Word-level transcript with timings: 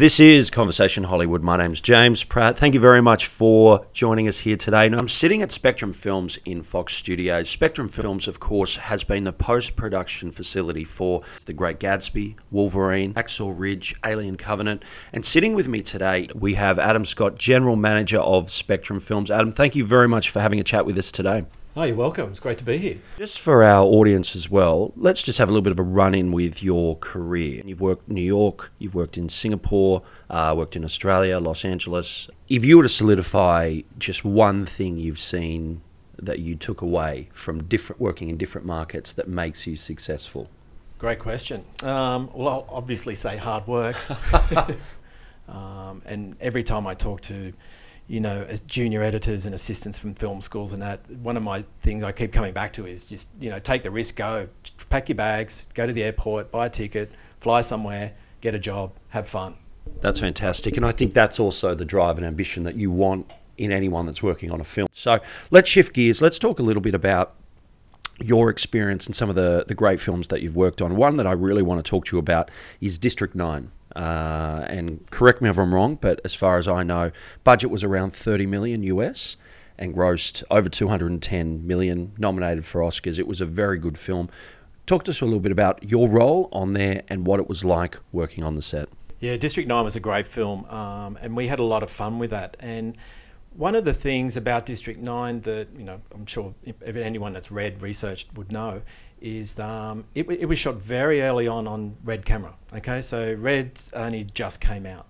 This 0.00 0.18
is 0.18 0.48
Conversation 0.48 1.04
Hollywood. 1.04 1.42
My 1.42 1.58
name's 1.58 1.78
James 1.78 2.24
Pratt. 2.24 2.56
Thank 2.56 2.72
you 2.72 2.80
very 2.80 3.02
much 3.02 3.26
for 3.26 3.84
joining 3.92 4.28
us 4.28 4.38
here 4.38 4.56
today. 4.56 4.88
Now, 4.88 4.96
I'm 4.96 5.08
sitting 5.08 5.42
at 5.42 5.52
Spectrum 5.52 5.92
Films 5.92 6.38
in 6.46 6.62
Fox 6.62 6.94
Studios. 6.94 7.50
Spectrum 7.50 7.86
Films, 7.86 8.26
of 8.26 8.40
course, 8.40 8.76
has 8.76 9.04
been 9.04 9.24
the 9.24 9.32
post 9.34 9.76
production 9.76 10.30
facility 10.30 10.84
for 10.84 11.20
The 11.44 11.52
Great 11.52 11.78
Gatsby, 11.80 12.36
Wolverine, 12.50 13.12
Hacksaw 13.12 13.52
Ridge, 13.54 13.94
Alien 14.02 14.38
Covenant. 14.38 14.86
And 15.12 15.22
sitting 15.22 15.52
with 15.52 15.68
me 15.68 15.82
today, 15.82 16.30
we 16.34 16.54
have 16.54 16.78
Adam 16.78 17.04
Scott, 17.04 17.36
General 17.36 17.76
Manager 17.76 18.20
of 18.20 18.50
Spectrum 18.50 19.00
Films. 19.00 19.30
Adam, 19.30 19.52
thank 19.52 19.76
you 19.76 19.84
very 19.84 20.08
much 20.08 20.30
for 20.30 20.40
having 20.40 20.60
a 20.60 20.64
chat 20.64 20.86
with 20.86 20.96
us 20.96 21.12
today. 21.12 21.44
Oh, 21.76 21.84
you're 21.84 21.94
welcome. 21.94 22.30
It's 22.30 22.40
great 22.40 22.58
to 22.58 22.64
be 22.64 22.78
here. 22.78 22.96
Just 23.16 23.38
for 23.38 23.62
our 23.62 23.84
audience 23.84 24.34
as 24.34 24.50
well, 24.50 24.92
let's 24.96 25.22
just 25.22 25.38
have 25.38 25.48
a 25.48 25.52
little 25.52 25.62
bit 25.62 25.70
of 25.70 25.78
a 25.78 25.84
run 25.84 26.16
in 26.16 26.32
with 26.32 26.64
your 26.64 26.96
career. 26.96 27.62
You've 27.64 27.80
worked 27.80 28.08
in 28.08 28.16
New 28.16 28.22
York, 28.22 28.72
you've 28.80 28.96
worked 28.96 29.16
in 29.16 29.28
Singapore, 29.28 30.02
uh, 30.28 30.52
worked 30.56 30.74
in 30.74 30.84
Australia, 30.84 31.38
Los 31.38 31.64
Angeles. 31.64 32.28
If 32.48 32.64
you 32.64 32.76
were 32.76 32.82
to 32.82 32.88
solidify 32.88 33.82
just 34.00 34.24
one 34.24 34.66
thing 34.66 34.98
you've 34.98 35.20
seen 35.20 35.82
that 36.18 36.40
you 36.40 36.56
took 36.56 36.82
away 36.82 37.28
from 37.32 37.62
different 37.62 38.00
working 38.00 38.28
in 38.28 38.36
different 38.36 38.66
markets 38.66 39.12
that 39.12 39.28
makes 39.28 39.64
you 39.64 39.76
successful? 39.76 40.50
Great 40.98 41.20
question. 41.20 41.64
Um, 41.84 42.30
well, 42.34 42.48
I'll 42.48 42.66
obviously 42.68 43.14
say 43.14 43.36
hard 43.36 43.68
work. 43.68 43.96
um, 45.48 46.02
and 46.04 46.36
every 46.40 46.64
time 46.64 46.88
I 46.88 46.94
talk 46.94 47.20
to 47.22 47.52
you 48.10 48.20
know, 48.20 48.44
as 48.48 48.60
junior 48.62 49.02
editors 49.02 49.46
and 49.46 49.54
assistants 49.54 49.96
from 49.96 50.14
film 50.14 50.40
schools 50.40 50.72
and 50.72 50.82
that, 50.82 51.08
one 51.18 51.36
of 51.36 51.44
my 51.44 51.64
things 51.78 52.02
I 52.02 52.10
keep 52.10 52.32
coming 52.32 52.52
back 52.52 52.72
to 52.72 52.84
is 52.84 53.08
just, 53.08 53.28
you 53.38 53.50
know, 53.50 53.60
take 53.60 53.82
the 53.82 53.90
risk, 53.92 54.16
go, 54.16 54.48
pack 54.88 55.08
your 55.08 55.14
bags, 55.14 55.68
go 55.74 55.86
to 55.86 55.92
the 55.92 56.02
airport, 56.02 56.50
buy 56.50 56.66
a 56.66 56.70
ticket, 56.70 57.12
fly 57.38 57.60
somewhere, 57.60 58.14
get 58.40 58.52
a 58.52 58.58
job, 58.58 58.92
have 59.10 59.28
fun. 59.28 59.54
That's 60.00 60.18
fantastic. 60.18 60.76
And 60.76 60.84
I 60.84 60.90
think 60.90 61.14
that's 61.14 61.38
also 61.38 61.72
the 61.76 61.84
drive 61.84 62.16
and 62.16 62.26
ambition 62.26 62.64
that 62.64 62.74
you 62.74 62.90
want 62.90 63.30
in 63.56 63.70
anyone 63.70 64.06
that's 64.06 64.24
working 64.24 64.50
on 64.50 64.60
a 64.60 64.64
film. 64.64 64.88
So 64.90 65.20
let's 65.52 65.70
shift 65.70 65.94
gears. 65.94 66.20
Let's 66.20 66.40
talk 66.40 66.58
a 66.58 66.64
little 66.64 66.82
bit 66.82 66.96
about 66.96 67.36
your 68.18 68.50
experience 68.50 69.06
and 69.06 69.14
some 69.14 69.30
of 69.30 69.36
the, 69.36 69.64
the 69.68 69.74
great 69.74 70.00
films 70.00 70.28
that 70.28 70.42
you've 70.42 70.56
worked 70.56 70.82
on. 70.82 70.96
One 70.96 71.16
that 71.18 71.28
I 71.28 71.32
really 71.32 71.62
want 71.62 71.84
to 71.84 71.88
talk 71.88 72.06
to 72.06 72.16
you 72.16 72.18
about 72.18 72.50
is 72.80 72.98
District 72.98 73.36
9. 73.36 73.70
Uh, 73.96 74.64
and 74.68 75.08
correct 75.10 75.42
me 75.42 75.48
if 75.48 75.58
I'm 75.58 75.74
wrong, 75.74 75.96
but 76.00 76.20
as 76.24 76.34
far 76.34 76.58
as 76.58 76.68
I 76.68 76.82
know, 76.82 77.10
budget 77.44 77.70
was 77.70 77.82
around 77.82 78.12
30 78.12 78.46
million 78.46 78.82
US 78.84 79.36
and 79.78 79.94
grossed 79.94 80.44
over 80.50 80.68
210 80.68 81.66
million, 81.66 82.12
nominated 82.18 82.64
for 82.64 82.80
Oscars. 82.82 83.18
It 83.18 83.26
was 83.26 83.40
a 83.40 83.46
very 83.46 83.78
good 83.78 83.98
film. 83.98 84.28
Talk 84.86 85.04
to 85.04 85.10
us 85.10 85.20
a 85.20 85.24
little 85.24 85.40
bit 85.40 85.52
about 85.52 85.82
your 85.90 86.08
role 86.08 86.48
on 86.52 86.74
there 86.74 87.02
and 87.08 87.26
what 87.26 87.40
it 87.40 87.48
was 87.48 87.64
like 87.64 87.98
working 88.12 88.44
on 88.44 88.54
the 88.54 88.62
set. 88.62 88.88
Yeah, 89.20 89.36
District 89.36 89.68
9 89.68 89.84
was 89.84 89.96
a 89.96 90.00
great 90.00 90.26
film, 90.26 90.64
um, 90.66 91.18
and 91.20 91.36
we 91.36 91.46
had 91.48 91.58
a 91.58 91.64
lot 91.64 91.82
of 91.82 91.90
fun 91.90 92.18
with 92.18 92.30
that. 92.30 92.56
And 92.58 92.96
one 93.52 93.74
of 93.74 93.84
the 93.84 93.92
things 93.92 94.36
about 94.36 94.66
District 94.66 94.98
9 94.98 95.40
that, 95.40 95.68
you 95.76 95.84
know, 95.84 96.00
I'm 96.14 96.26
sure 96.26 96.54
anyone 96.94 97.32
that's 97.32 97.50
read, 97.50 97.82
researched 97.82 98.34
would 98.34 98.52
know 98.52 98.82
is 99.20 99.58
um, 99.58 100.04
it, 100.14 100.30
it 100.30 100.46
was 100.46 100.58
shot 100.58 100.76
very 100.76 101.22
early 101.22 101.46
on 101.46 101.66
on 101.66 101.96
Red 102.04 102.24
camera. 102.24 102.54
Okay, 102.74 103.00
so 103.00 103.34
Red 103.34 103.80
only 103.94 104.24
just 104.24 104.60
came 104.60 104.86
out. 104.86 105.06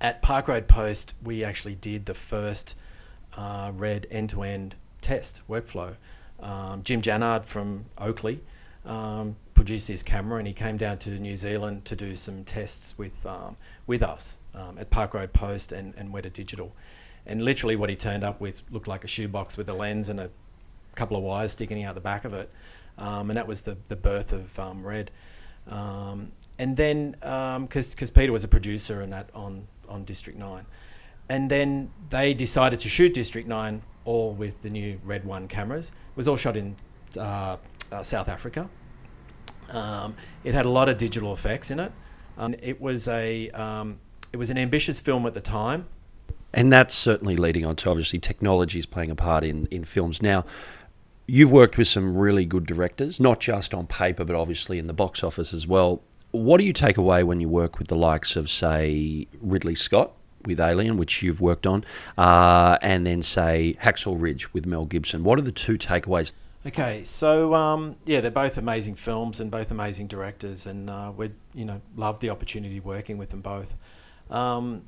At 0.00 0.22
Park 0.22 0.48
Road 0.48 0.68
Post, 0.68 1.14
we 1.22 1.42
actually 1.42 1.74
did 1.74 2.06
the 2.06 2.14
first 2.14 2.78
uh, 3.36 3.72
Red 3.74 4.06
end 4.10 4.30
to 4.30 4.42
end 4.42 4.76
test 5.00 5.42
workflow. 5.48 5.96
Um, 6.40 6.82
Jim 6.82 7.00
Jannard 7.00 7.44
from 7.44 7.86
Oakley 7.96 8.40
um, 8.84 9.36
produced 9.54 9.88
his 9.88 10.02
camera 10.02 10.38
and 10.38 10.46
he 10.46 10.52
came 10.52 10.76
down 10.76 10.98
to 10.98 11.10
New 11.18 11.34
Zealand 11.34 11.86
to 11.86 11.96
do 11.96 12.14
some 12.14 12.44
tests 12.44 12.96
with, 12.98 13.24
um, 13.24 13.56
with 13.86 14.02
us 14.02 14.38
um, 14.54 14.76
at 14.78 14.90
Park 14.90 15.14
Road 15.14 15.32
Post 15.32 15.72
and, 15.72 15.94
and 15.96 16.12
Weta 16.12 16.30
Digital. 16.32 16.72
And 17.24 17.42
literally, 17.42 17.74
what 17.74 17.90
he 17.90 17.96
turned 17.96 18.22
up 18.22 18.40
with 18.40 18.62
looked 18.70 18.86
like 18.86 19.02
a 19.02 19.08
shoebox 19.08 19.56
with 19.56 19.68
a 19.68 19.74
lens 19.74 20.08
and 20.08 20.20
a 20.20 20.30
couple 20.94 21.16
of 21.16 21.22
wires 21.22 21.52
sticking 21.52 21.82
out 21.82 21.94
the 21.94 22.00
back 22.00 22.24
of 22.24 22.32
it 22.32 22.50
um, 22.98 23.30
and 23.30 23.36
that 23.36 23.46
was 23.46 23.62
the, 23.62 23.76
the 23.88 23.96
birth 23.96 24.32
of 24.32 24.58
um, 24.58 24.86
Red. 24.86 25.10
Um, 25.68 26.32
and 26.58 26.76
then, 26.76 27.12
because 27.12 28.00
um, 28.00 28.14
Peter 28.14 28.32
was 28.32 28.44
a 28.44 28.48
producer 28.48 29.00
and 29.00 29.12
that 29.12 29.30
on, 29.34 29.66
on 29.88 30.04
District 30.04 30.38
9. 30.38 30.64
And 31.28 31.50
then 31.50 31.90
they 32.10 32.34
decided 32.34 32.78
to 32.80 32.88
shoot 32.88 33.12
District 33.12 33.48
9 33.48 33.82
all 34.04 34.32
with 34.32 34.62
the 34.62 34.70
new 34.70 35.00
Red 35.04 35.24
1 35.24 35.48
cameras. 35.48 35.90
It 35.90 36.16
was 36.16 36.28
all 36.28 36.36
shot 36.36 36.56
in 36.56 36.76
uh, 37.18 37.56
uh, 37.90 38.02
South 38.02 38.28
Africa. 38.28 38.68
It 40.44 40.54
had 40.54 40.64
a 40.64 40.70
lot 40.70 40.88
of 40.88 40.96
digital 40.96 41.32
effects 41.32 41.70
in 41.70 41.80
it. 41.80 41.92
it 42.62 42.80
was 42.80 43.08
a 43.08 43.50
it 44.32 44.38
was 44.38 44.50
an 44.50 44.58
ambitious 44.58 45.00
film 45.00 45.26
at 45.26 45.34
the 45.34 45.40
time. 45.40 45.86
And 46.52 46.72
that's 46.72 46.94
certainly 46.94 47.36
leading 47.36 47.66
on 47.66 47.76
to 47.76 47.90
obviously 47.90 48.18
technology 48.18 48.78
is 48.78 48.86
playing 48.86 49.10
a 49.10 49.14
part 49.14 49.44
in, 49.44 49.66
in 49.66 49.84
films 49.84 50.22
now. 50.22 50.44
You've 51.26 51.50
worked 51.50 51.76
with 51.76 51.88
some 51.88 52.16
really 52.16 52.44
good 52.44 52.66
directors, 52.66 53.18
not 53.18 53.40
just 53.40 53.74
on 53.74 53.86
paper, 53.86 54.24
but 54.24 54.36
obviously 54.36 54.78
in 54.78 54.86
the 54.86 54.92
box 54.92 55.24
office 55.24 55.52
as 55.52 55.66
well. 55.66 56.02
What 56.30 56.58
do 56.58 56.66
you 56.66 56.72
take 56.72 56.96
away 56.96 57.24
when 57.24 57.40
you 57.40 57.48
work 57.48 57.78
with 57.78 57.88
the 57.88 57.96
likes 57.96 58.36
of, 58.36 58.48
say, 58.48 59.26
Ridley 59.40 59.74
Scott 59.74 60.12
with 60.44 60.60
Alien, 60.60 60.96
which 60.96 61.22
you've 61.22 61.40
worked 61.40 61.66
on, 61.66 61.84
uh, 62.16 62.78
and 62.80 63.06
then, 63.06 63.22
say, 63.22 63.76
Hacksaw 63.82 64.20
Ridge 64.20 64.52
with 64.52 64.66
Mel 64.66 64.84
Gibson? 64.84 65.24
What 65.24 65.38
are 65.38 65.42
the 65.42 65.50
two 65.52 65.76
takeaways? 65.76 66.32
Okay, 66.66 67.04
so 67.04 67.54
um, 67.54 67.94
yeah, 68.04 68.20
they're 68.20 68.30
both 68.30 68.58
amazing 68.58 68.96
films 68.96 69.38
and 69.38 69.52
both 69.52 69.70
amazing 69.70 70.08
directors, 70.08 70.66
and 70.66 70.90
uh, 70.90 71.12
we 71.16 71.30
you 71.54 71.64
know 71.64 71.80
love 71.94 72.18
the 72.18 72.30
opportunity 72.30 72.80
working 72.80 73.18
with 73.18 73.30
them 73.30 73.40
both. 73.40 73.76
Um, 74.30 74.82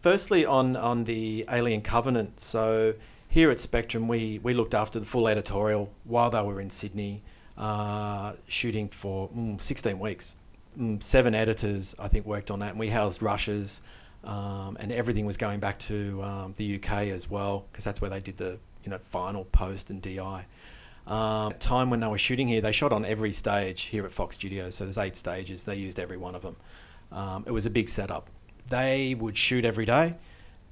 firstly, 0.00 0.46
on 0.46 0.76
on 0.76 1.02
the 1.04 1.44
Alien 1.50 1.82
Covenant, 1.82 2.38
so 2.38 2.94
here 3.34 3.50
at 3.50 3.58
Spectrum, 3.58 4.06
we, 4.06 4.38
we 4.44 4.54
looked 4.54 4.76
after 4.76 5.00
the 5.00 5.04
full 5.04 5.26
editorial 5.26 5.92
while 6.04 6.30
they 6.30 6.40
were 6.40 6.60
in 6.60 6.70
Sydney, 6.70 7.24
uh, 7.58 8.34
shooting 8.46 8.88
for 8.88 9.28
mm, 9.30 9.60
16 9.60 9.98
weeks. 9.98 10.36
Mm, 10.78 11.02
seven 11.02 11.34
editors, 11.34 11.96
I 11.98 12.06
think, 12.06 12.26
worked 12.26 12.52
on 12.52 12.60
that, 12.60 12.70
and 12.70 12.78
we 12.78 12.90
housed 12.90 13.24
rushes, 13.24 13.80
um, 14.22 14.76
and 14.78 14.92
everything 14.92 15.26
was 15.26 15.36
going 15.36 15.58
back 15.58 15.80
to 15.80 16.22
um, 16.22 16.52
the 16.52 16.76
UK 16.76 17.08
as 17.08 17.28
well, 17.28 17.66
because 17.72 17.84
that's 17.84 18.00
where 18.00 18.08
they 18.08 18.20
did 18.20 18.36
the 18.36 18.60
you 18.84 18.90
know 18.90 18.98
final 18.98 19.46
post 19.46 19.90
and 19.90 20.00
DI. 20.00 20.46
Um, 21.08 21.52
time 21.58 21.90
when 21.90 21.98
they 21.98 22.06
were 22.06 22.18
shooting 22.18 22.46
here, 22.46 22.60
they 22.60 22.70
shot 22.70 22.92
on 22.92 23.04
every 23.04 23.32
stage 23.32 23.82
here 23.82 24.04
at 24.04 24.12
Fox 24.12 24.36
Studios. 24.36 24.76
So 24.76 24.84
there's 24.84 24.98
eight 24.98 25.16
stages. 25.16 25.64
They 25.64 25.74
used 25.74 25.98
every 25.98 26.16
one 26.16 26.36
of 26.36 26.42
them. 26.42 26.54
Um, 27.10 27.42
it 27.48 27.50
was 27.50 27.66
a 27.66 27.70
big 27.70 27.88
setup. 27.88 28.30
They 28.68 29.16
would 29.16 29.36
shoot 29.36 29.64
every 29.64 29.86
day 29.86 30.14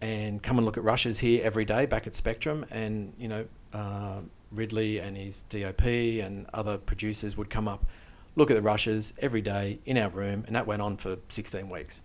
and 0.03 0.43
come 0.43 0.59
and 0.59 0.67
look 0.67 0.77
at 0.77 0.83
rushes 0.83 1.21
here 1.21 1.41
every 1.45 1.65
day 1.65 1.87
back 1.87 2.09
at 2.09 2.15
Spectrum. 2.15 2.67
And, 2.71 3.15
you 3.17 3.29
know, 3.29 3.47
uh, 3.73 4.21
Ridley 4.51 4.99
and 4.99 5.17
his 5.17 5.43
DOP 5.43 5.85
and 5.85 6.47
other 6.53 6.77
producers 6.77 7.37
would 7.37 7.49
come 7.49 7.69
up, 7.69 7.87
look 8.35 8.51
at 8.51 8.55
the 8.55 8.63
rushes 8.63 9.15
every 9.21 9.41
day 9.41 9.79
in 9.85 9.97
our 9.97 10.11
room, 10.11 10.43
and 10.47 10.57
that 10.57 10.67
went 10.67 10.83
on 10.83 10.97
for 10.97 11.17
16 11.29 11.71
weeks. 11.71 12.03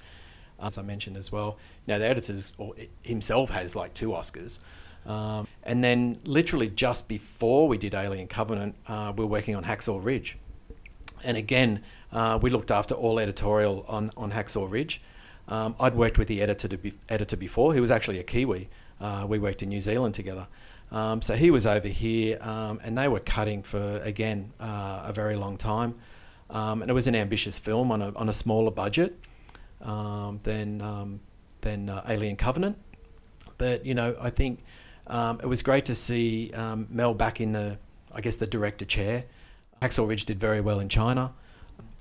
As 0.61 0.77
I 0.77 0.83
mentioned 0.83 1.17
as 1.17 1.31
well, 1.31 1.57
you 1.85 1.93
know, 1.93 1.99
the 1.99 2.07
editors 2.07 2.53
or 2.57 2.75
himself 3.03 3.49
has 3.49 3.75
like 3.75 3.93
two 3.95 4.09
Oscars. 4.09 4.59
Um, 5.05 5.47
and 5.63 5.83
then, 5.83 6.19
literally 6.25 6.69
just 6.69 7.07
before 7.07 7.67
we 7.67 7.77
did 7.77 7.95
Alien 7.95 8.27
Covenant, 8.27 8.75
uh, 8.87 9.13
we 9.15 9.23
were 9.23 9.29
working 9.29 9.55
on 9.55 9.63
Hacksaw 9.63 10.03
Ridge. 10.03 10.37
And 11.23 11.37
again, 11.37 11.81
uh, 12.11 12.37
we 12.41 12.49
looked 12.49 12.71
after 12.71 12.93
all 12.93 13.19
editorial 13.19 13.85
on, 13.87 14.11
on 14.17 14.31
Hacksaw 14.31 14.69
Ridge. 14.69 15.01
Um, 15.47 15.75
I'd 15.79 15.95
worked 15.95 16.17
with 16.17 16.27
the 16.27 16.41
editor, 16.41 16.67
be, 16.77 16.93
editor 17.07 17.37
before. 17.37 17.73
He 17.73 17.79
was 17.79 17.91
actually 17.91 18.19
a 18.19 18.23
Kiwi. 18.23 18.69
Uh, 18.99 19.25
we 19.27 19.39
worked 19.39 19.63
in 19.63 19.69
New 19.69 19.79
Zealand 19.79 20.13
together. 20.13 20.47
Um, 20.91 21.21
so 21.21 21.35
he 21.35 21.51
was 21.51 21.65
over 21.65 21.87
here, 21.87 22.37
um, 22.41 22.79
and 22.83 22.97
they 22.97 23.07
were 23.07 23.19
cutting 23.19 23.63
for, 23.63 23.97
again, 23.99 24.53
uh, 24.59 25.03
a 25.05 25.13
very 25.13 25.35
long 25.35 25.57
time. 25.57 25.95
Um, 26.49 26.81
and 26.81 26.89
it 26.89 26.93
was 26.93 27.07
an 27.07 27.15
ambitious 27.15 27.59
film 27.59 27.91
on 27.91 28.01
a, 28.01 28.13
on 28.15 28.29
a 28.29 28.33
smaller 28.33 28.71
budget 28.71 29.19
um, 29.81 30.39
than, 30.43 30.81
um, 30.81 31.19
than 31.61 31.89
uh, 31.89 32.03
Alien 32.07 32.37
Covenant. 32.37 32.77
But, 33.57 33.85
you 33.85 33.93
know, 33.93 34.15
I 34.19 34.29
think 34.29 34.59
it 35.09 35.47
was 35.47 35.61
great 35.61 35.85
to 35.85 35.95
see 35.95 36.51
Mel 36.89 37.13
back 37.13 37.41
in 37.41 37.51
the, 37.53 37.79
I 38.13 38.21
guess, 38.21 38.37
the 38.37 38.47
director 38.47 38.85
chair. 38.85 39.25
Hacksaw 39.81 40.07
Ridge 40.07 40.25
did 40.25 40.39
very 40.39 40.61
well 40.61 40.79
in 40.79 40.89
China. 40.89 41.33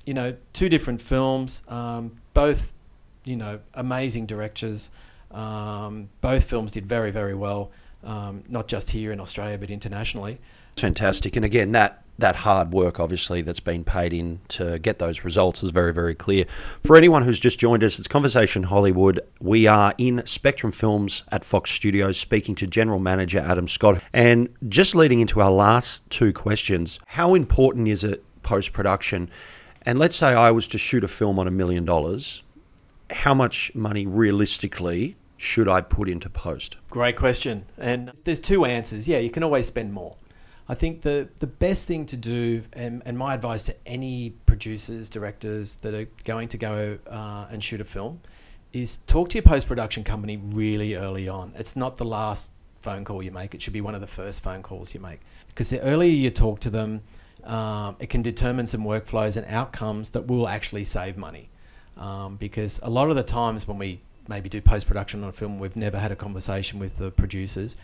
You 0.05 0.15
know, 0.15 0.37
two 0.53 0.69
different 0.69 1.01
films, 1.01 1.63
both 2.35 2.73
you 3.27 3.37
know, 3.37 3.61
amazing 3.75 4.27
directors. 4.27 4.91
Um, 5.31 6.09
both 6.21 6.49
films 6.49 6.73
did 6.73 6.87
very, 6.87 7.11
very 7.11 7.35
well, 7.35 7.71
um, 8.05 8.45
not 8.49 8.69
just 8.69 8.91
here 8.91 9.13
in 9.13 9.21
Australia, 9.21 9.59
but 9.59 9.71
internationally. 9.71 10.39
Fantastic. 10.77 11.37
And 11.37 11.45
again, 11.45 11.73
that 11.73 12.03
that 12.19 12.37
hard 12.37 12.73
work, 12.73 12.99
obviously, 12.99 13.43
that's 13.43 13.61
been 13.61 13.85
paid 13.85 14.13
in 14.13 14.41
to 14.49 14.79
get 14.79 14.99
those 14.99 15.23
results 15.23 15.63
is 15.63 15.69
very, 15.69 15.93
very 15.93 16.15
clear. 16.15 16.47
For 16.81 16.97
anyone 16.97 17.23
who's 17.23 17.39
just 17.39 17.59
joined 17.59 17.85
us, 17.85 17.99
it's 17.99 18.09
Conversation 18.09 18.65
Hollywood. 18.65 19.21
We 19.39 19.67
are 19.67 19.93
in 19.99 20.23
Spectrum 20.25 20.73
Films 20.73 21.25
at 21.31 21.45
Fox 21.45 21.71
Studios 21.71 22.19
speaking 22.19 22.55
to 22.55 22.67
General 22.67 22.99
Manager 22.99 23.41
Adam 23.41 23.69
Scott. 23.69 24.03
And 24.15 24.49
just 24.67 24.95
leading 24.95 25.21
into 25.21 25.43
our 25.43 25.51
last 25.51 26.09
two 26.09 26.33
questions, 26.33 26.99
how 27.07 27.35
important 27.35 27.89
is 27.89 28.03
it 28.03 28.25
post 28.43 28.73
production? 28.73 29.29
And 29.83 29.99
let's 29.99 30.17
say 30.17 30.29
I 30.29 30.53
was 30.53 30.67
to 30.69 30.79
shoot 30.79 31.05
a 31.05 31.09
film 31.09 31.39
on 31.39 31.47
a 31.47 31.51
million 31.51 31.85
dollars 31.85 32.43
how 33.11 33.35
much 33.35 33.75
money 33.75 34.07
realistically 34.07 35.17
should 35.37 35.69
I 35.69 35.81
put 35.81 36.09
into 36.09 36.31
post? 36.31 36.77
Great 36.91 37.17
question. 37.17 37.65
And 37.79 38.09
there's 38.25 38.41
two 38.41 38.65
answers. 38.65 39.09
Yeah, 39.09 39.19
you 39.19 39.31
can 39.31 39.43
always 39.43 39.67
spend 39.67 39.93
more. 39.93 40.17
I 40.69 40.75
think 40.75 41.03
the, 41.03 41.29
the 41.39 41.47
best 41.47 41.87
thing 41.87 42.07
to 42.07 42.17
do, 42.17 42.63
and, 42.73 43.03
and 43.07 43.17
my 43.17 43.35
advice 43.35 43.63
to 43.65 43.77
any 43.87 44.31
producers, 44.47 45.09
directors 45.09 45.77
that 45.77 45.95
are 45.95 46.09
going 46.25 46.49
to 46.49 46.59
go 46.59 46.99
uh, 47.09 47.47
and 47.51 47.63
shoot 47.63 47.81
a 47.81 47.85
film, 47.85 48.21
is 48.73 48.97
talk 49.07 49.29
to 49.31 49.39
your 49.39 49.43
post 49.43 49.69
production 49.69 50.03
company 50.03 50.37
really 50.37 50.97
early 50.97 51.29
on. 51.29 51.53
It's 51.55 51.77
not 51.77 51.97
the 51.97 52.05
last 52.05 52.53
phone 52.81 53.05
call 53.05 53.23
you 53.23 53.31
make, 53.31 53.55
it 53.55 53.63
should 53.63 53.73
be 53.73 53.81
one 53.81 53.95
of 53.95 54.01
the 54.01 54.07
first 54.07 54.43
phone 54.43 54.63
calls 54.63 54.93
you 54.93 55.01
make. 55.01 55.21
Because 55.49 55.71
the 55.71 55.81
earlier 55.81 56.11
you 56.11 56.31
talk 56.31 56.61
to 56.61 56.71
them, 56.71 57.03
um, 57.45 57.97
it 58.01 58.11
can 58.11 58.23
determine 58.23 58.67
some 58.67 58.83
workflows 58.83 59.37
and 59.37 59.47
outcomes 59.47 60.11
that 60.11 60.27
will 60.27 60.49
actually 60.49 60.85
save 60.85 61.17
money. 61.17 61.49
Um, 61.97 62.37
because 62.37 62.79
a 62.83 62.91
lot 62.91 63.09
of 63.09 63.17
the 63.17 63.23
times 63.23 63.67
when 63.67 63.79
we 63.79 64.01
maybe 64.29 64.49
do 64.49 64.61
post 64.61 64.87
production 64.87 65.23
on 65.23 65.31
a 65.31 65.33
film, 65.33 65.59
we've 65.59 65.77
never 65.77 65.99
had 65.99 66.13
a 66.13 66.17
conversation 66.17 66.79
with 66.79 66.99
the 66.99 67.11
producers 67.11 67.77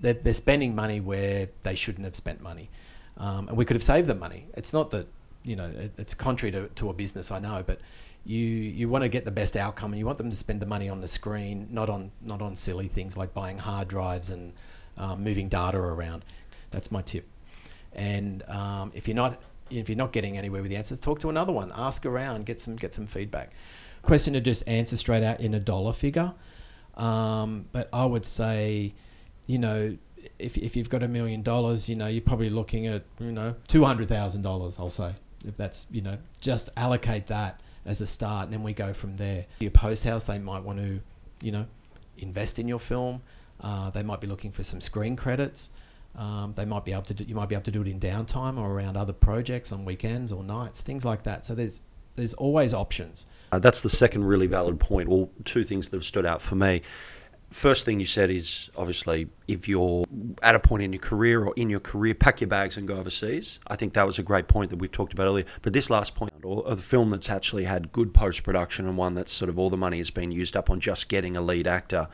they're, 0.00 0.14
they're 0.14 0.32
spending 0.32 0.74
money 0.74 1.00
where 1.00 1.48
they 1.62 1.74
shouldn't 1.74 2.04
have 2.04 2.16
spent 2.16 2.42
money. 2.42 2.70
Um, 3.16 3.48
and 3.48 3.56
we 3.56 3.64
could 3.64 3.76
have 3.76 3.82
saved 3.82 4.06
them 4.06 4.18
money. 4.18 4.46
It's 4.54 4.72
not 4.72 4.90
that, 4.90 5.06
you 5.42 5.56
know, 5.56 5.66
it, 5.66 5.92
it's 5.96 6.14
contrary 6.14 6.52
to, 6.52 6.68
to 6.68 6.90
a 6.90 6.92
business, 6.92 7.30
I 7.30 7.38
know, 7.38 7.62
but 7.66 7.80
you, 8.24 8.38
you 8.38 8.88
want 8.88 9.02
to 9.02 9.08
get 9.08 9.24
the 9.24 9.30
best 9.30 9.56
outcome 9.56 9.92
and 9.92 9.98
you 9.98 10.06
want 10.06 10.18
them 10.18 10.30
to 10.30 10.36
spend 10.36 10.60
the 10.60 10.66
money 10.66 10.88
on 10.88 11.00
the 11.00 11.08
screen, 11.08 11.68
not 11.70 11.88
on, 11.88 12.10
not 12.20 12.42
on 12.42 12.56
silly 12.56 12.88
things 12.88 13.16
like 13.16 13.32
buying 13.32 13.58
hard 13.58 13.88
drives 13.88 14.30
and 14.30 14.52
um, 14.98 15.22
moving 15.22 15.48
data 15.48 15.78
around. 15.78 16.24
That's 16.72 16.90
my 16.90 17.02
tip. 17.02 17.26
And 17.94 18.42
um, 18.48 18.92
if 18.94 19.08
you're 19.08 19.14
not 19.14 19.40
if 19.70 19.88
you're 19.88 19.96
not 19.96 20.12
getting 20.12 20.38
anywhere 20.38 20.62
with 20.62 20.70
the 20.70 20.76
answers, 20.76 21.00
talk 21.00 21.18
to 21.20 21.30
another 21.30 21.52
one. 21.52 21.72
Ask 21.74 22.06
around, 22.06 22.46
get 22.46 22.60
some 22.60 22.76
get 22.76 22.94
some 22.94 23.06
feedback. 23.06 23.52
Question 24.02 24.34
to 24.34 24.40
just 24.40 24.66
answer 24.68 24.96
straight 24.96 25.22
out 25.22 25.40
in 25.40 25.54
a 25.54 25.60
dollar 25.60 25.92
figure, 25.92 26.32
um, 26.96 27.66
but 27.72 27.88
I 27.92 28.04
would 28.04 28.24
say 28.24 28.94
you 29.46 29.58
know, 29.58 29.96
if, 30.38 30.58
if 30.58 30.76
you've 30.76 30.90
got 30.90 31.02
a 31.02 31.08
million 31.08 31.42
dollars, 31.42 31.88
you 31.88 31.96
know, 31.96 32.08
you're 32.08 32.20
probably 32.20 32.50
looking 32.50 32.86
at, 32.86 33.04
you 33.20 33.32
know, 33.32 33.54
$200,000, 33.68 34.80
I'll 34.80 34.90
say. 34.90 35.14
If 35.44 35.56
that's, 35.56 35.86
you 35.90 36.02
know, 36.02 36.18
just 36.40 36.70
allocate 36.76 37.26
that 37.26 37.60
as 37.84 38.00
a 38.00 38.06
start 38.06 38.46
and 38.46 38.52
then 38.52 38.62
we 38.62 38.72
go 38.72 38.92
from 38.92 39.16
there. 39.16 39.46
Your 39.60 39.70
post 39.70 40.04
house, 40.04 40.24
they 40.24 40.38
might 40.38 40.64
want 40.64 40.78
to, 40.78 41.00
you 41.40 41.52
know, 41.52 41.66
invest 42.18 42.58
in 42.58 42.66
your 42.66 42.80
film. 42.80 43.22
Uh, 43.60 43.90
they 43.90 44.02
might 44.02 44.20
be 44.20 44.26
looking 44.26 44.50
for 44.50 44.64
some 44.64 44.80
screen 44.80 45.14
credits. 45.14 45.70
Um, 46.16 46.54
they 46.54 46.64
might 46.64 46.84
be 46.84 46.92
able 46.92 47.02
to 47.02 47.14
do, 47.14 47.24
you 47.24 47.34
might 47.34 47.48
be 47.48 47.54
able 47.54 47.64
to 47.64 47.70
do 47.70 47.82
it 47.82 47.88
in 47.88 48.00
downtime 48.00 48.58
or 48.58 48.70
around 48.70 48.96
other 48.96 49.12
projects 49.12 49.70
on 49.70 49.84
weekends 49.84 50.32
or 50.32 50.42
nights, 50.42 50.80
things 50.80 51.04
like 51.04 51.22
that. 51.24 51.44
So 51.44 51.54
there's 51.54 51.82
there's 52.14 52.32
always 52.34 52.72
options. 52.72 53.26
Uh, 53.52 53.58
that's 53.58 53.82
the 53.82 53.90
second 53.90 54.24
really 54.24 54.46
valid 54.46 54.80
point. 54.80 55.08
Well, 55.08 55.30
two 55.44 55.64
things 55.64 55.90
that 55.90 55.96
have 55.96 56.04
stood 56.04 56.24
out 56.24 56.40
for 56.40 56.54
me 56.54 56.82
first 57.50 57.84
thing 57.84 58.00
you 58.00 58.06
said 58.06 58.30
is 58.30 58.70
obviously 58.76 59.28
if 59.46 59.68
you're 59.68 60.04
at 60.42 60.54
a 60.54 60.60
point 60.60 60.82
in 60.82 60.92
your 60.92 61.00
career 61.00 61.44
or 61.44 61.54
in 61.56 61.70
your 61.70 61.80
career, 61.80 62.14
pack 62.14 62.40
your 62.40 62.48
bags 62.48 62.76
and 62.76 62.88
go 62.88 62.96
overseas. 62.96 63.60
I 63.66 63.76
think 63.76 63.94
that 63.94 64.06
was 64.06 64.18
a 64.18 64.22
great 64.22 64.48
point 64.48 64.70
that 64.70 64.78
we've 64.78 64.90
talked 64.90 65.12
about 65.12 65.26
earlier. 65.26 65.44
But 65.62 65.72
this 65.72 65.90
last 65.90 66.14
point, 66.14 66.32
or 66.42 66.62
the 66.62 66.76
film 66.76 67.10
that's 67.10 67.30
actually 67.30 67.64
had 67.64 67.92
good 67.92 68.12
post 68.12 68.42
production 68.42 68.86
and 68.86 68.96
one 68.96 69.14
that's 69.14 69.32
sort 69.32 69.48
of 69.48 69.58
all 69.58 69.70
the 69.70 69.76
money 69.76 69.98
has 69.98 70.10
been 70.10 70.32
used 70.32 70.56
up 70.56 70.70
on 70.70 70.80
just 70.80 71.08
getting 71.08 71.36
a 71.36 71.40
lead 71.40 71.66
actor, 71.66 72.08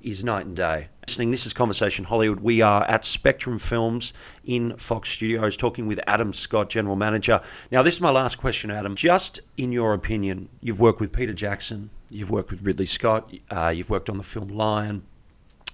is 0.00 0.24
night 0.24 0.46
and 0.46 0.56
day. 0.56 0.88
Listening, 1.08 1.30
this 1.30 1.46
is 1.46 1.54
Conversation 1.54 2.04
Hollywood. 2.04 2.40
We 2.40 2.60
are 2.60 2.84
at 2.84 3.02
Spectrum 3.02 3.58
Films 3.58 4.12
in 4.44 4.76
Fox 4.76 5.08
Studios 5.08 5.56
talking 5.56 5.86
with 5.86 5.98
Adam 6.06 6.34
Scott, 6.34 6.68
General 6.68 6.96
Manager. 6.96 7.40
Now, 7.72 7.82
this 7.82 7.94
is 7.94 8.02
my 8.02 8.10
last 8.10 8.36
question, 8.36 8.70
Adam. 8.70 8.94
Just 8.94 9.40
in 9.56 9.72
your 9.72 9.94
opinion, 9.94 10.50
you've 10.60 10.78
worked 10.78 11.00
with 11.00 11.10
Peter 11.10 11.32
Jackson, 11.32 11.88
You've 12.10 12.28
worked 12.28 12.50
with 12.50 12.60
Ridley 12.60 12.84
Scott. 12.84 13.32
Uh, 13.50 13.72
you've 13.74 13.88
worked 13.88 14.10
on 14.10 14.18
the 14.18 14.22
film 14.22 14.48
Lion 14.48 15.06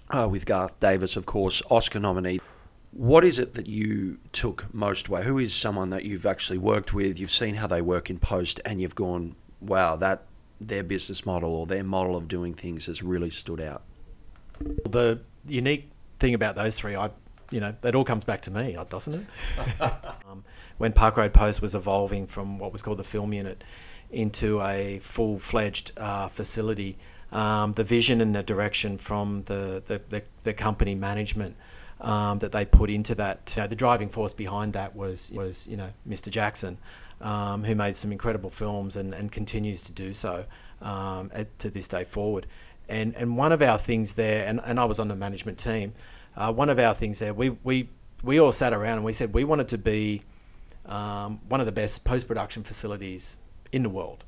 uh, 0.09 0.29
with 0.31 0.47
Garth 0.47 0.79
Davis, 0.79 1.17
of 1.17 1.27
course, 1.27 1.63
Oscar 1.69 1.99
nominee. 1.99 2.41
What 2.93 3.25
is 3.25 3.41
it 3.41 3.55
that 3.55 3.67
you 3.67 4.19
took 4.31 4.73
most 4.73 5.09
away? 5.09 5.25
Who 5.25 5.41
is 5.41 5.53
someone 5.53 5.91
that 5.91 6.05
you've 6.05 6.27
actually 6.27 6.59
worked 6.59 6.95
with? 6.95 7.19
You've 7.19 7.33
seen 7.33 7.57
how 7.57 7.67
they 7.67 7.83
work 7.83 8.09
in 8.09 8.21
post, 8.21 8.61
and 8.65 8.81
you've 8.81 8.95
gone, 8.95 9.35
"Wow, 9.61 9.97
that 9.97 10.27
their 10.61 10.85
business 10.85 11.27
model 11.27 11.51
or 11.51 11.67
their 11.67 11.83
model 11.83 12.17
of 12.17 12.29
doing 12.29 12.55
things 12.55 12.87
has 12.87 13.03
really 13.03 13.31
stood 13.31 13.61
out." 13.61 13.83
The 14.61 15.21
unique 15.47 15.91
thing 16.19 16.35
about 16.35 16.55
those 16.55 16.77
three, 16.77 16.97
I, 16.97 17.11
you 17.51 17.61
know, 17.61 17.75
that 17.81 17.95
all 17.95 18.05
comes 18.05 18.25
back 18.25 18.43
to 18.43 18.51
me, 18.51 18.77
doesn't 18.89 19.15
it? 19.15 19.81
um, 20.29 20.45
when 20.79 20.93
Park 20.93 21.17
Road 21.17 21.33
Post 21.33 21.62
was 21.62 21.75
evolving 21.75 22.27
from 22.27 22.59
what 22.59 22.73
was 22.73 22.83
called 22.83 22.99
the 22.99 23.05
film 23.05 23.33
unit 23.33 23.62
into 24.11 24.62
a 24.62 24.99
full 25.01 25.39
fledged 25.39 25.93
uh, 25.97 26.29
facility. 26.29 26.97
Um, 27.33 27.73
the 27.73 27.85
vision 27.85 28.21
and 28.21 28.35
the 28.35 28.43
direction 28.43 28.97
from 28.97 29.43
the, 29.45 29.83
the, 29.85 30.01
the, 30.09 30.23
the 30.45 30.55
company 30.55 30.95
management 30.95 31.56
um, 32.01 32.39
that 32.39 32.53
they 32.53 32.65
put 32.65 32.91
into 32.91 33.15
that, 33.17 33.55
you 33.56 33.62
know, 33.62 33.67
the 33.67 33.75
driving 33.77 34.09
force 34.09 34.33
behind 34.33 34.75
that 34.75 34.95
was, 34.95 35.33
was 35.33 35.67
you 35.67 35.77
know, 35.77 35.91
Mr. 36.09 36.31
Jackson, 36.31 36.79
um, 37.21 37.65
who 37.65 37.75
made 37.75 37.97
some 37.97 38.12
incredible 38.12 38.51
films 38.51 38.95
and, 38.95 39.12
and 39.12 39.33
continues 39.33 39.83
to 39.85 39.93
do 39.93 40.15
so 40.15 40.45
um, 40.81 41.31
at, 41.35 41.59
to 41.59 41.71
this 41.71 41.89
day 41.89 42.05
forward. 42.05 42.47
And, 42.89 43.15
and 43.17 43.37
one 43.37 43.53
of 43.53 43.63
our 43.63 43.79
things 43.79 44.15
there, 44.15 44.47
and, 44.47 44.61
and 44.65 44.79
I 44.79 44.85
was 44.85 44.99
on 44.99 45.09
the 45.09 45.17
management 45.17 45.59
team, 45.59 45.95
uh, 46.37 46.53
one 46.53 46.69
of 46.69 46.79
our 46.79 46.95
things 46.95 47.19
there, 47.19 47.33
we, 47.33 47.51
we, 47.51 47.89
we 48.23 48.41
all 48.41 48.53
sat 48.53 48.73
around 48.73 48.99
and 48.99 49.05
we 49.05 49.13
said 49.13 49.35
we 49.35 49.45
wanted 49.45 49.69
to 49.69 49.79
be 49.79 50.23
um, 50.87 51.41
one 51.49 51.61
of 51.61 51.67
the 51.67 51.73
best 51.73 52.05
post 52.05 52.29
production 52.29 52.63
facilities 52.63 53.39
in 53.73 53.83
the 53.83 53.91
world, 53.91 54.25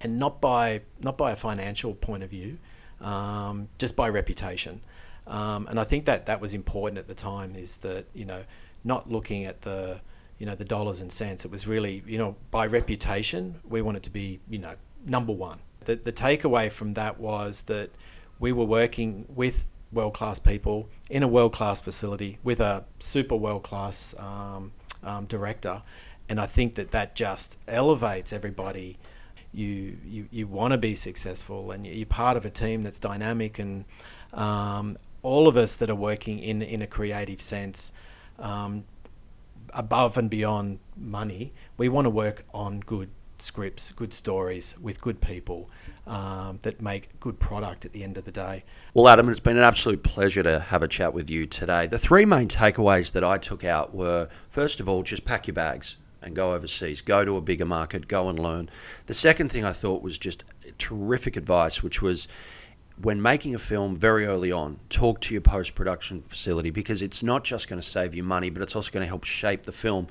and 0.00 0.18
not 0.18 0.40
by 0.40 0.82
not 1.00 1.16
by 1.16 1.32
a 1.32 1.36
financial 1.36 1.94
point 1.94 2.22
of 2.22 2.30
view, 2.30 2.58
um, 3.00 3.68
just 3.78 3.96
by 3.96 4.08
reputation. 4.08 4.80
Um, 5.26 5.66
and 5.68 5.78
I 5.78 5.84
think 5.84 6.04
that 6.06 6.26
that 6.26 6.40
was 6.40 6.52
important 6.52 6.98
at 6.98 7.06
the 7.06 7.14
time. 7.14 7.54
Is 7.54 7.78
that 7.78 8.06
you 8.12 8.24
know 8.24 8.42
not 8.84 9.10
looking 9.10 9.44
at 9.44 9.62
the 9.62 10.00
you 10.38 10.46
know 10.46 10.54
the 10.54 10.64
dollars 10.64 11.00
and 11.00 11.12
cents. 11.12 11.44
It 11.44 11.50
was 11.50 11.66
really 11.66 12.02
you 12.06 12.18
know 12.18 12.36
by 12.50 12.66
reputation 12.66 13.60
we 13.68 13.82
wanted 13.82 14.02
to 14.04 14.10
be 14.10 14.40
you 14.48 14.58
know 14.58 14.74
number 15.06 15.32
one. 15.32 15.60
The 15.84 15.96
the 15.96 16.12
takeaway 16.12 16.70
from 16.70 16.94
that 16.94 17.18
was 17.18 17.62
that 17.62 17.90
we 18.38 18.52
were 18.52 18.64
working 18.64 19.26
with 19.28 19.70
world 19.92 20.14
class 20.14 20.38
people 20.38 20.88
in 21.10 21.22
a 21.22 21.28
world 21.28 21.52
class 21.52 21.80
facility 21.80 22.38
with 22.42 22.60
a 22.60 22.84
super 22.98 23.36
world 23.36 23.62
class 23.62 24.14
um, 24.18 24.72
um, 25.02 25.26
director 25.26 25.82
and 26.32 26.40
I 26.40 26.46
think 26.46 26.76
that 26.76 26.92
that 26.92 27.14
just 27.14 27.58
elevates 27.68 28.32
everybody. 28.32 28.98
You 29.52 29.98
you, 30.02 30.28
you 30.30 30.46
want 30.46 30.72
to 30.72 30.78
be 30.78 30.94
successful, 30.94 31.70
and 31.70 31.86
you're 31.86 32.06
part 32.06 32.38
of 32.38 32.46
a 32.46 32.50
team 32.50 32.82
that's 32.82 32.98
dynamic, 32.98 33.58
and 33.58 33.84
um, 34.32 34.96
all 35.22 35.46
of 35.46 35.58
us 35.58 35.76
that 35.76 35.90
are 35.90 35.94
working 35.94 36.38
in 36.38 36.62
in 36.62 36.80
a 36.80 36.86
creative 36.86 37.42
sense. 37.42 37.92
Um, 38.38 38.84
above 39.74 40.16
and 40.16 40.30
beyond 40.30 40.78
money, 40.96 41.52
we 41.76 41.88
want 41.90 42.06
to 42.06 42.10
work 42.10 42.44
on 42.52 42.80
good 42.80 43.10
scripts, 43.42 43.92
good 43.92 44.12
stories 44.12 44.74
with 44.80 45.00
good 45.00 45.20
people 45.20 45.70
um, 46.06 46.58
that 46.62 46.80
make 46.80 47.18
good 47.20 47.38
product 47.38 47.84
at 47.84 47.92
the 47.92 48.02
end 48.02 48.16
of 48.16 48.24
the 48.24 48.32
day. 48.32 48.64
Well, 48.94 49.08
Adam, 49.08 49.28
it's 49.28 49.40
been 49.40 49.56
an 49.56 49.62
absolute 49.62 50.02
pleasure 50.02 50.42
to 50.42 50.60
have 50.60 50.82
a 50.82 50.88
chat 50.88 51.14
with 51.14 51.30
you 51.30 51.46
today. 51.46 51.86
The 51.86 51.98
three 51.98 52.24
main 52.24 52.48
takeaways 52.48 53.12
that 53.12 53.24
I 53.24 53.38
took 53.38 53.64
out 53.64 53.94
were 53.94 54.28
first 54.48 54.80
of 54.80 54.88
all, 54.88 55.02
just 55.02 55.24
pack 55.24 55.46
your 55.46 55.54
bags 55.54 55.96
and 56.22 56.36
go 56.36 56.52
overseas, 56.54 57.02
go 57.02 57.24
to 57.24 57.36
a 57.36 57.40
bigger 57.40 57.66
market, 57.66 58.08
go 58.08 58.28
and 58.28 58.38
learn. 58.38 58.70
The 59.06 59.14
second 59.14 59.50
thing 59.50 59.64
I 59.64 59.72
thought 59.72 60.02
was 60.02 60.18
just 60.18 60.44
terrific 60.78 61.36
advice, 61.36 61.82
which 61.82 62.00
was 62.00 62.28
when 63.02 63.20
making 63.20 63.54
a 63.54 63.58
film 63.58 63.96
very 63.96 64.26
early 64.26 64.52
on, 64.52 64.78
talk 64.88 65.20
to 65.22 65.34
your 65.34 65.40
post 65.40 65.74
production 65.74 66.22
facility 66.22 66.70
because 66.70 67.02
it's 67.02 67.22
not 67.22 67.42
just 67.42 67.68
going 67.68 67.80
to 67.80 67.86
save 67.86 68.14
you 68.14 68.22
money, 68.22 68.48
but 68.48 68.62
it's 68.62 68.76
also 68.76 68.92
going 68.92 69.02
to 69.02 69.08
help 69.08 69.24
shape 69.24 69.64
the 69.64 69.72
film. 69.72 70.06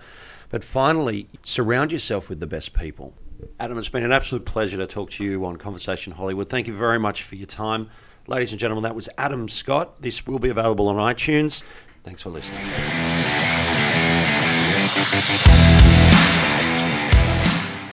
But 0.49 0.63
finally, 0.63 1.29
surround 1.43 1.93
yourself 1.93 2.29
with 2.29 2.41
the 2.41 2.47
best 2.47 2.73
people. 2.73 3.13
Adam, 3.59 3.77
it's 3.77 3.89
been 3.89 4.03
an 4.03 4.11
absolute 4.11 4.45
pleasure 4.45 4.77
to 4.77 4.85
talk 4.85 5.09
to 5.11 5.23
you 5.23 5.45
on 5.45 5.55
Conversation 5.55 6.13
Hollywood. 6.13 6.49
Thank 6.49 6.67
you 6.67 6.73
very 6.73 6.99
much 6.99 7.23
for 7.23 7.35
your 7.35 7.47
time. 7.47 7.89
Ladies 8.27 8.51
and 8.51 8.59
gentlemen, 8.59 8.83
that 8.83 8.93
was 8.93 9.09
Adam 9.17 9.47
Scott. 9.47 10.01
This 10.01 10.27
will 10.27 10.39
be 10.39 10.49
available 10.49 10.87
on 10.89 10.97
iTunes. 10.97 11.63
Thanks 12.03 12.21
for 12.21 12.29
listening. 12.29 12.61